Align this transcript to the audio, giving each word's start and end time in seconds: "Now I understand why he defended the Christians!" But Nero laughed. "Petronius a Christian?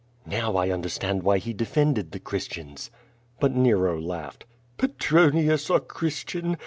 "Now 0.25 0.55
I 0.55 0.71
understand 0.71 1.21
why 1.21 1.37
he 1.37 1.53
defended 1.53 2.09
the 2.11 2.19
Christians!" 2.19 2.89
But 3.39 3.53
Nero 3.55 4.01
laughed. 4.01 4.45
"Petronius 4.79 5.69
a 5.69 5.79
Christian? 5.79 6.57